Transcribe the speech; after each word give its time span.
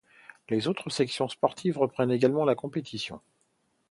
Les 0.49 0.67
autres 0.67 0.89
sections 0.89 1.27
sportives 1.27 1.77
reprennent 1.77 2.09
également 2.09 2.43
la 2.43 2.55
compétition. 2.55 3.21